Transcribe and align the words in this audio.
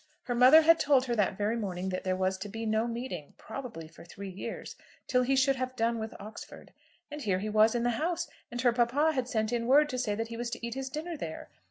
Her 0.23 0.33
mother 0.33 0.63
had 0.63 0.79
told 0.79 1.05
her 1.05 1.15
that 1.15 1.37
very 1.37 1.55
morning 1.55 1.89
that 1.89 2.03
there 2.03 2.15
was 2.15 2.35
to 2.39 2.49
be 2.49 2.65
no 2.65 2.87
meeting, 2.87 3.35
probably 3.37 3.87
for 3.87 4.03
three 4.03 4.31
years, 4.31 4.75
till 5.05 5.21
he 5.21 5.35
should 5.35 5.57
have 5.57 5.75
done 5.75 5.99
with 5.99 6.19
Oxford. 6.19 6.73
And 7.11 7.21
here 7.21 7.37
he 7.37 7.49
was 7.49 7.75
in 7.75 7.83
the 7.83 7.91
house, 7.91 8.27
and 8.49 8.59
her 8.61 8.73
papa 8.73 9.11
had 9.11 9.27
sent 9.27 9.53
in 9.53 9.67
word 9.67 9.89
to 9.89 9.99
say 9.99 10.15
that 10.15 10.29
he 10.29 10.37
was 10.37 10.49
to 10.49 10.65
eat 10.65 10.73
his 10.73 10.89
dinner 10.89 11.15
there! 11.15 11.49